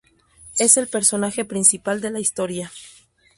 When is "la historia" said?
2.09-2.71